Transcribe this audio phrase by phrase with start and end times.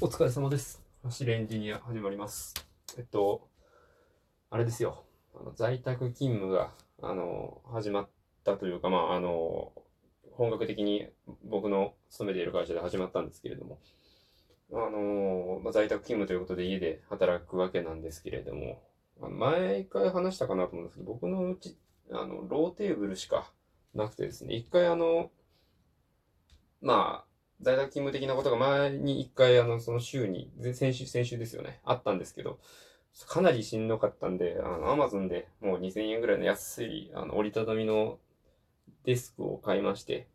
[0.00, 0.82] お疲れ様です。
[1.04, 2.52] 走れエンジニア始まります。
[2.98, 3.48] えっと、
[4.50, 5.04] あれですよ。
[5.34, 8.08] あの在宅勤務が、あの、始まっ
[8.44, 9.72] たというか、まあ、あの、
[10.32, 11.08] 本格的に
[11.44, 13.78] 僕の勤めている会社で始まったんですけれども、
[14.72, 18.82] あの、まあ、在宅勤務ということで家で働くわけなんですけれども、
[19.20, 21.78] 毎回話したかなと思うんですけど、僕のうち、
[22.10, 23.52] あの、ローテーブルしか
[23.94, 25.30] なくてですね、一回あの、
[26.82, 32.58] まあ、在宅勤務的なことが前に一回、あの、その週に、先週、先週ですよね、あったんですけど、
[33.26, 38.18] かなりしんどかったんで、あの、アマゾンでもう2000円ぐらいの安い、あの、折りたたみの
[39.04, 40.28] デスクを買いまして、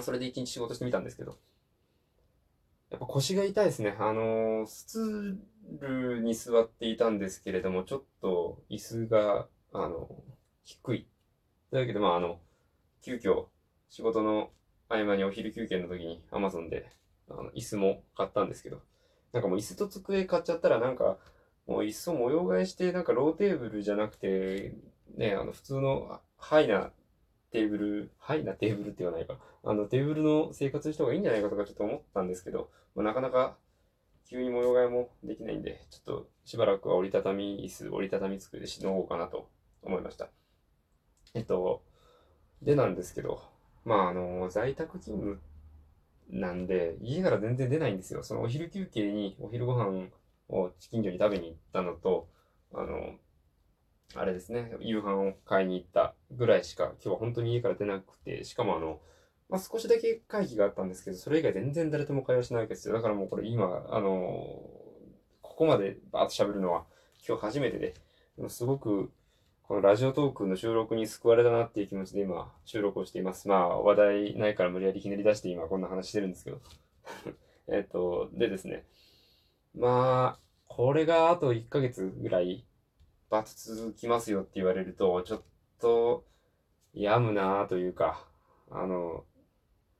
[0.00, 1.38] それで一日仕事してみたんですけど、
[2.90, 3.96] やっぱ腰が痛いですね。
[3.98, 10.08] あの、スツールに座っていたんですけれども、ちょっと椅子が、あの、
[10.64, 11.08] 低い。
[11.70, 12.38] というわけで、まあ、あの、
[13.02, 13.46] 急遽、
[13.88, 14.50] 仕事の
[14.92, 16.90] 合間にお昼休憩の時に Amazon で
[17.30, 18.80] あの椅子も買ったんですけど、
[19.32, 21.16] なんかもう椅子と机買っちゃったらなんか、
[21.66, 24.74] もう椅子を模様替えして、なんかローテーブルじゃなくて、
[25.16, 26.90] ね、あの普通のハイな
[27.50, 33.56] テーブル、ハイなテーブルって言わないか、あのテーブルの生活した方がいいんじゃないかとかちょっと思ったんですけど、まあ、なかなか
[34.28, 39.48] 急に模様替えもできないんで、ちょっとしばらくは折りたたみ椅子、折りたたみ机でしのごうかなと
[39.82, 40.28] 思いました。
[41.34, 41.82] えっと、
[42.62, 43.42] でなんですけど、
[43.84, 45.40] まあ、あの、在宅勤務
[46.30, 48.22] なんで、家から全然出ないんですよ。
[48.22, 50.08] そのお昼休憩にお昼ご飯
[50.48, 52.28] を近所に食べに行ったのと、
[52.72, 53.14] あの、
[54.14, 59.00] あれですね、夕飯を買いに行ったぐらいしか、今日は本当に家から出なくて、しかもあの、
[59.48, 62.94] まあ、少しだけ会議があったんですけど、それ以外全然誰とも会話しないわけですよ。
[62.94, 64.10] だからもうこれ今、あの、
[65.42, 66.84] ここまでバーッと喋るのは
[67.26, 67.94] 今日初めてで、
[68.36, 69.12] でもすごく
[69.62, 73.48] このラジオトークの収録に救われたなっていう気持ちで今収録をしています。
[73.48, 76.60] まあ話題ないから無理やりひねり出して今こんな話してるんですけど。
[77.68, 78.84] えっと、でですね。
[79.74, 82.66] まあ、これがあと1ヶ月ぐらい
[83.30, 85.42] バツ続きますよって言われると、ちょっ
[85.80, 86.24] と
[86.92, 88.26] 病むなというか、
[88.70, 89.24] あの、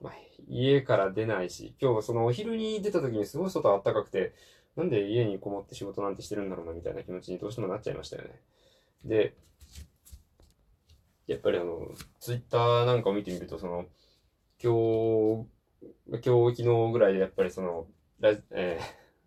[0.00, 0.14] まあ、
[0.48, 4.32] 家から出ないし、今日そのお昼に出た時にすごい外暖かくて、
[4.76, 8.40] なんで家にこもって仕事なんてしてるんだろうなみたいな気持ちにどうしてもなっちゃいましたよね。
[9.04, 9.34] で、
[11.28, 11.86] やっぱりあの、
[12.20, 13.84] ツイッターなんかを見てみると、その、
[14.62, 15.46] 今日、
[16.10, 17.86] 今日、昨日ぐらいでやっぱりその、
[18.18, 18.80] ラえ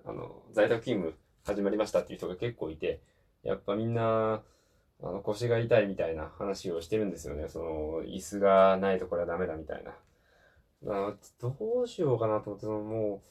[0.04, 3.02] ー あの、在宅勤務始まりましたっていう人が結構いて、
[3.44, 4.44] やっぱみんな、
[5.04, 7.48] あの、腰が痛いみたいな話をしてるんですよね。
[7.48, 9.96] その、椅子がないとこれはダメだみたいな。
[10.88, 13.22] あどうしようかなと思って、そのも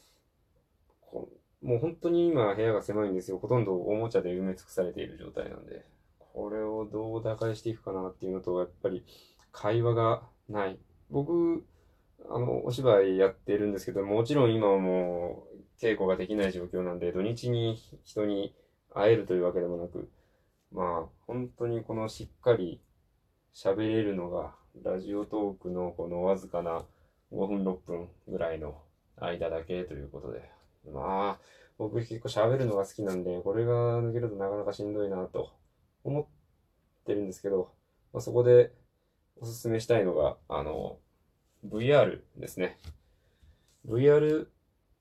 [1.13, 3.39] う、もう本当に今部屋が狭いんですよ。
[3.39, 5.85] ほとんどおもちゃで埋め尽くされている状態なんで。
[6.33, 9.05] これをどう打開していくかなっていうのと、やっぱり
[9.53, 10.79] 会話がない。
[11.11, 11.65] 僕、
[12.29, 18.55] あの、お芝居やってるんですけど、もちろん今はもう稽古ができない状況なんで、土日に人に
[18.93, 20.11] 会えるというわけでもなく、
[20.73, 22.81] まあ、本当にこのしっかり
[23.55, 24.55] 喋れるのが、
[24.85, 26.85] ラジオトークのこのわずかな
[27.33, 28.81] 5分6分ぐらいの
[29.17, 30.49] 間だけということで、
[30.93, 31.39] まあ、
[31.77, 35.51] 僕結構喋るのが好きなんで、これが抜けるとなかなかしんどいなと
[36.05, 36.27] 思っ
[37.05, 37.73] てるんですけど、
[38.13, 38.73] まあ、そこで
[39.41, 40.99] おすすめしたいのが、あの、
[41.67, 42.79] VR ですね。
[43.87, 44.47] VR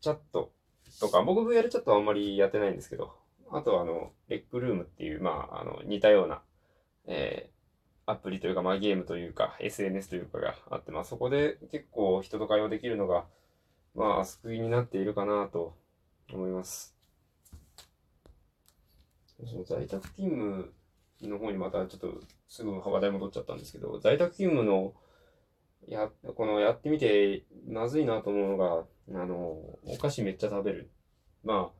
[0.01, 0.51] チャット
[0.99, 3.15] とか、僕 VR チャットはあんまりやってないんですけど、
[3.51, 6.41] あとはあの、レックルームっていう、まあ、あの、似たような、
[7.07, 13.25] えー、アプリというか、まあゲームというか、SNS というかがあって、まあそこで結構人と会話できるのが、
[13.93, 15.77] まあ救いになっているかなと
[16.33, 16.95] 思います。
[19.65, 20.73] 在宅勤務
[21.21, 24.93] の方にまたちょっとすぐ話題戻っちゃったんですけど、在宅勤務の
[25.87, 28.85] や、このやってみてまずいなと思うのが、
[29.21, 29.35] あの、
[29.85, 30.91] お菓子めっちゃ食べる。
[31.43, 31.79] まあ、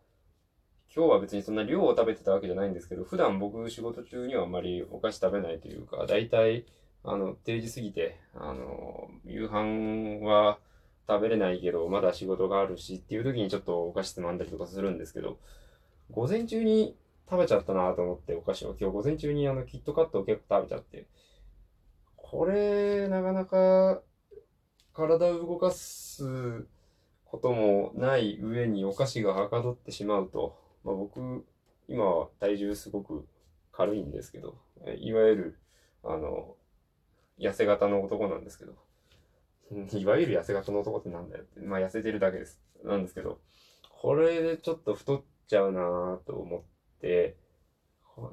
[0.94, 6.66] 今日は別にそんな量を食べてたわけじゃないんですけど、普段僕仕事中にはあんまりお菓子食べないというか、大体、
[7.04, 10.60] あの、定時過ぎて、あの、夕飯は
[11.08, 15.38] 食べれないけど、まだ仕事があるしっていう時にちょっとお菓子つまんだりとかするんですけど、
[16.12, 16.96] 午前中に
[17.30, 18.76] 食べちゃったなと思ってお菓子を。
[18.80, 21.08] 今日午前中にあのキットカットを結構食べちゃって、
[22.16, 24.02] これ、なかなか
[24.94, 26.66] 体を動かす
[27.26, 31.46] こともない上にお菓子がはかどってしまうと、まあ、僕、
[31.88, 33.28] 今は体重すごく
[33.72, 34.58] 軽いんですけど、
[34.98, 35.60] いわゆる、
[36.04, 36.56] あの、
[37.40, 38.74] 痩せ型の男なんですけど、
[39.98, 42.60] いわゆる痩せ型の男ってなんだよって、まあ痩せてるだけです。
[42.84, 43.40] なんですけど、
[44.02, 47.36] これでちょっと太っちゃうなと思って、で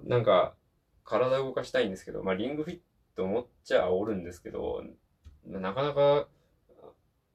[0.04, 0.54] なんか、
[1.04, 2.80] 体動かしたいんですけど、まあリングフィッ
[3.14, 4.82] ト思っちゃおるんですけど、
[5.44, 6.28] なかなか、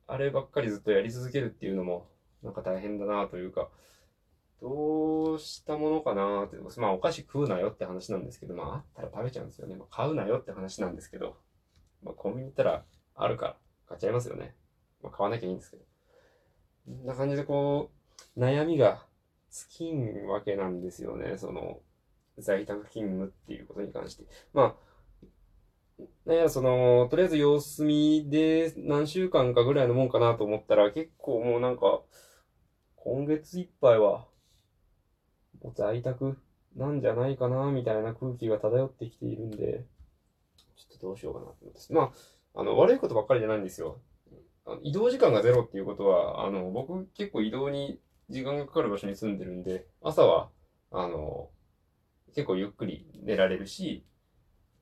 [0.07, 2.09] あればっかりずっとやり続けるっていうのも
[2.43, 3.69] なんか大変だなというか、
[4.61, 9.75] どうしたものかなって、まあお菓子食うなよって話なんですけど、まああったら食べちゃうんですよね。
[9.75, 11.37] まあ、買うなよって話なんですけど、
[12.03, 12.83] まあコンビニ行ったら
[13.15, 13.55] あるから
[13.87, 14.53] 買っちゃいますよね。
[15.01, 15.83] まあ買わなきゃいいんですけど。
[16.85, 17.89] こんな感じでこ
[18.35, 19.05] う、悩みが
[19.51, 21.37] 尽きんわけなんですよね。
[21.37, 21.81] その、
[22.37, 24.23] 在宅勤務っていうことに関して。
[24.53, 24.77] ま
[26.27, 32.01] あ、ね、その、とりあえず様子見で何週間かぐらいのもんかなと思ったら、結構もうなんか、
[32.95, 34.27] 今月いっぱいは、
[35.61, 36.37] もう在宅
[36.75, 39.85] なんじゃないかな、みたいな空気が漂ってきているんで、
[40.55, 41.93] ちょっとどうしようかなと思って。
[41.93, 42.13] ま
[42.55, 43.99] あ、あの、悪いことばっかりじゃないんですよ。
[44.83, 47.99] 移動時間がゼロっていうことは、あの、僕結構移動に
[48.31, 50.49] 時間がかかる場所に住んでるんで、朝は、
[50.91, 51.49] あの、
[52.33, 54.05] 結構ゆっくり寝られるし、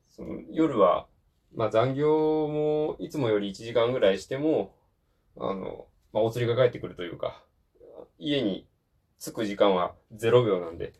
[0.08, 1.06] その夜は、
[1.54, 4.74] まあ残業もいつもより1時間ぐらいしても、
[5.36, 7.44] あの、まあお釣りが返ってくるというか、
[8.18, 8.66] 家に
[9.18, 10.92] 着く時間は0秒なんで、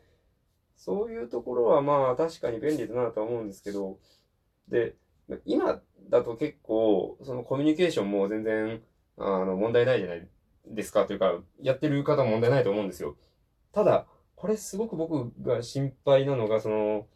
[0.77, 3.99] そういうところはまあ確かに便利だなとは思うんですけど、
[4.69, 4.95] で、
[5.45, 8.83] 今だと結構、そのコミュニケーションも全然、
[9.19, 10.29] あの、問題ないじゃない
[10.67, 11.07] ですか？
[11.07, 13.17] というか、やってる方も問題ないと思うんですよ。
[13.73, 17.07] ただ、これすごく僕が心配なのが、その、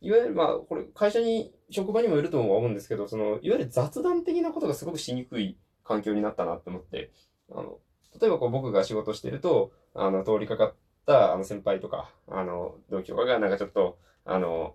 [0.00, 7.12] いわゆる、まあ、これ、会社に、職場にもいると思うんですけど、その、いわゆる雑談的なことがすごくしにくい環境になったなって思って、
[7.50, 7.78] あの、
[8.20, 10.74] 例えばこう僕が仕事してると、あの、通りかかっ
[11.06, 14.74] たあの先輩とか、あの、同期とかがなんかちょっと、あの、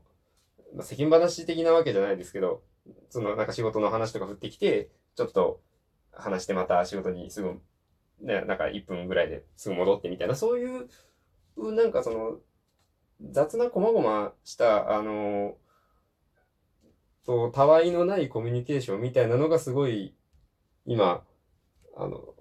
[0.82, 2.62] 世間話的なわけじゃないですけど、
[3.10, 5.60] そのなんか仕事の話とか降ってきて、ちょっと
[6.18, 7.60] 話してまた仕事にすぐ、
[8.22, 10.88] ね、なんか1分ぐらいですぐ戻ってみたいな、そういう、
[11.74, 12.38] なんかその、
[13.32, 15.58] 雑な細々した、あの、
[17.26, 20.16] と、たわいのないコミュニケーションみたいなのがすごい、
[20.86, 21.24] 今、
[21.96, 22.34] あの、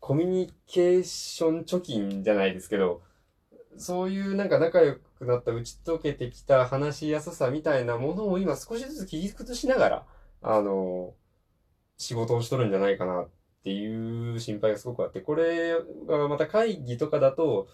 [0.00, 3.02] コミュニケーション貯金じゃないですけど、
[3.76, 10.06] そういうなんか仲良くなった打ち解けてきた話しやすさみたいなものを今少しずつ切り崩しながら、
[10.42, 11.14] あの、
[11.98, 13.28] 仕事をしとるんじゃないかなっ
[13.64, 15.74] ていう心配がすごくあって、これ
[16.06, 17.68] がまた会議とかだと、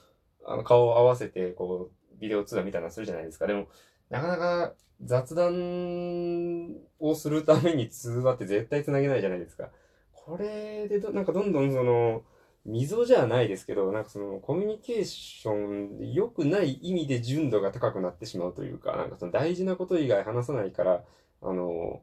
[0.44, 3.46] あの、顔を合わせて、こう、ビデオ通話みたいなのするじゃないですか。
[3.46, 3.68] でも、
[4.10, 9.70] なかなか雑談をするために通話って絶対繋げないじゃないですか。
[10.12, 12.22] これでど、なんかどんどんその、
[12.64, 21.04] 溝じゃないですけど、なんかそのコミュニケーション良くない意味で純度が高くなってしまうというか、なんかその大事なこと以外話さないから、
[21.42, 22.02] あの、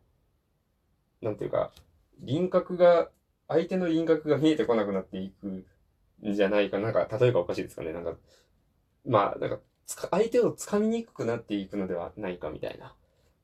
[1.21, 1.71] なんていうか、
[2.19, 3.09] 輪郭が、
[3.47, 5.65] 相手の輪郭が見えてこなくなっていくん
[6.23, 6.79] じゃないか。
[6.79, 7.93] なんか、例えばおかしいですかね。
[7.93, 8.15] なんか、
[9.05, 9.59] まあ、なんか、
[10.11, 12.95] 相手を掴みにくくなっていくのではないかみたいな。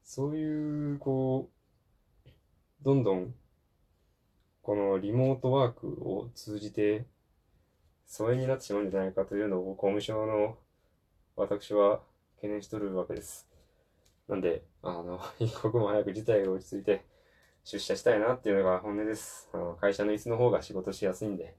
[0.03, 3.33] そういう、こう、どんどん
[4.65, 7.05] このリモートワークを通じて
[8.07, 10.57] 疎遠になってしまうんじゃないかというのを公務省の
[11.35, 12.01] 私は
[12.37, 13.47] 懸念しとるわけです。
[14.27, 17.03] なんで、あの、 一刻も早く事態が落ち着いて
[17.65, 19.49] 出社したいなっていうのが本音です。
[19.51, 21.57] あの会社の椅子の方が仕事しやすいんで、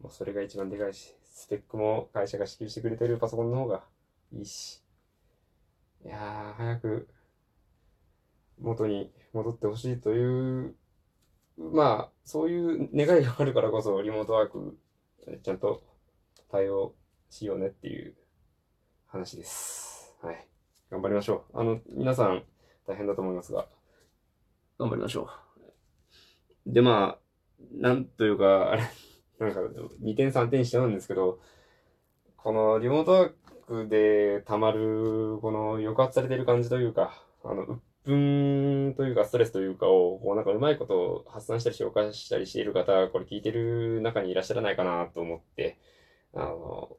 [0.00, 3.84] もうそれが一番でかいし、スペックも会社が支給してくれてるパソコンの方が
[4.32, 4.82] いいし、
[6.04, 7.08] いやー、早く
[8.58, 10.74] 元に戻ってほしいという
[11.58, 14.78] まあ、そういう願いがあるからこそ、リモートワーク、
[15.42, 15.82] ちゃんと
[16.50, 16.94] 対応
[17.30, 18.14] しようねっていう
[19.06, 20.14] 話です。
[20.22, 20.46] はい。
[20.90, 21.60] 頑張りましょう。
[21.60, 22.42] あの、皆さん
[22.86, 23.68] 大変だと思いますが、
[24.78, 25.28] 頑張りましょ
[26.66, 26.72] う。
[26.72, 27.18] で、まあ、
[27.72, 28.82] なんというか、あれ、
[29.38, 29.60] なんか、
[30.02, 31.38] 2点3点しちゃうんですけど、
[32.36, 33.32] このリモートワー
[33.66, 45.78] クで溜まる、この抑圧されてる感じというか、あの、分というかストレスというかを、こうなんかうまいことを発散したり消化したりしている方、これ聞いてる中にいらっしゃらないかなと思って、
[46.32, 46.96] あの、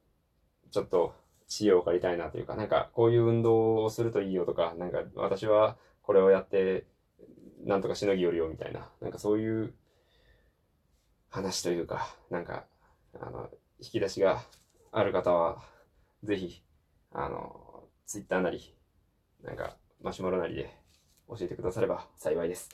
[0.71, 1.13] ちょっと
[1.47, 6.85] 知恵を借りたいなというか、なんかこういう運動をするといいよとか、なんか私はこれをやって
[7.67, 9.73] なんとかしのぎよるよみたいな、なんかそういう
[11.29, 12.65] 話というか、なんか、
[13.19, 14.41] あの、引き出しが
[14.93, 15.61] ある方は、
[16.23, 16.63] ぜひ、
[17.11, 18.73] あの、ツイッターなり、
[19.43, 20.73] なんか、マシュマロなりで
[21.27, 22.69] 教えてくだされば幸いです。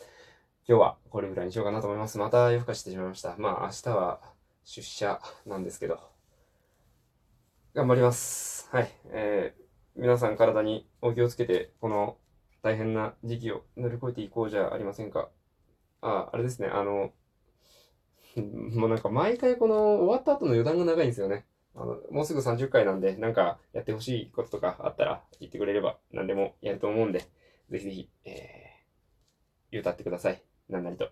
[0.68, 2.20] 今日はこれぐらいにしようかなと思います。
[2.20, 3.36] また夜更かしてしまいました。
[3.38, 4.22] まあ明日は
[4.64, 6.00] 出社なんですけど、
[7.74, 8.70] 頑張ります。
[8.72, 8.92] はい。
[9.08, 12.18] えー、皆さん体にお気をつけて、この
[12.64, 15.30] 大変な時期を乗り越えていこうじゃありませんか？
[16.02, 17.12] あ、あれですね、あの、
[18.74, 21.46] もうなんか毎回この終わった後の余談が長いんですよね。
[21.76, 27.20] あの、もうすぐ30回なんで、なんかやってほしいこととかあったら言ってくれれば何でもやると思うんで、
[27.70, 30.42] ぜひぜひ、えー、歌ってください。
[30.70, 31.10] なんなりと。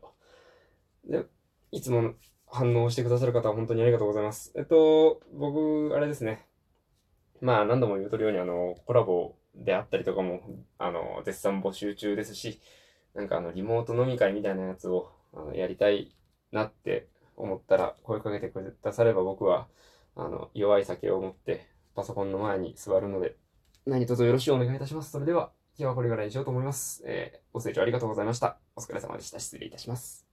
[1.05, 1.25] で、
[1.71, 2.13] いつも
[2.47, 4.51] 反応してくださる方は本当にありがとうございます。
[4.55, 6.47] えっと、僕、あれですね。
[7.39, 10.41] まあ、何度も言うとるように、あの、コラボであったりとかも、
[10.77, 12.61] あの、絶賛募集中ですし、
[13.13, 16.15] なんかあの、リモート飲み会みたいなやつを、あの、やりたい
[16.51, 19.67] なって思ったら、声かけてくだされば僕は、
[20.15, 23.35] あの、弱い酒を持って、パソコンの前に座るので、
[23.85, 25.11] 何卒よろしくお願いいたします。
[25.11, 27.03] それでは、今日はこれぐらいにしようと思います。
[27.05, 28.57] えーご清聴ありがとうございました。
[28.77, 29.39] お疲れ様でした。
[29.39, 30.30] 失礼いたします。